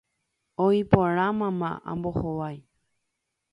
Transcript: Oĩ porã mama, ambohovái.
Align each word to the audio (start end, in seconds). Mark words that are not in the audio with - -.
Oĩ 0.63 0.79
porã 0.93 1.27
mama, 1.41 1.71
ambohovái. 1.93 2.57